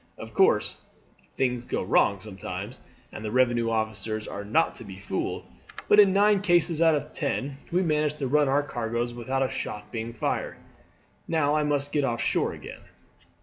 Of 0.17 0.33
course 0.33 0.81
things 1.35 1.63
go 1.63 1.83
wrong 1.83 2.21
sometimes 2.21 2.79
and 3.11 3.23
the 3.23 3.29
revenue 3.29 3.69
officers 3.69 4.27
are 4.27 4.43
not 4.43 4.73
to 4.73 4.83
be 4.83 4.97
fooled, 4.97 5.45
but 5.87 5.99
in 5.99 6.11
nine 6.11 6.41
cases 6.41 6.81
out 6.81 6.95
of 6.95 7.13
ten 7.13 7.59
we 7.71 7.83
manage 7.83 8.15
to 8.15 8.25
run 8.27 8.49
our 8.49 8.63
cargoes 8.63 9.13
without 9.13 9.43
a 9.43 9.49
shot 9.51 9.91
being 9.91 10.11
fired. 10.11 10.57
Now 11.27 11.53
I 11.53 11.61
must 11.61 11.91
get 11.91 12.03
off 12.03 12.19
shore 12.19 12.53
again." 12.53 12.81